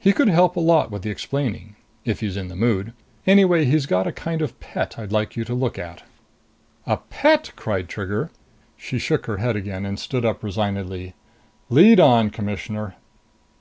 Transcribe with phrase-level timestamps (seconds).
[0.00, 1.76] "He could help a lot with the explaining.
[2.04, 2.92] If he's in the mood.
[3.28, 6.02] Anyway he's got a kind of pet I'd like you to look at."
[6.84, 8.32] "A pet!" cried Trigger.
[8.76, 11.14] She shook her head again and stood up resignedly.
[11.70, 12.96] "Lead on, Commissioner!"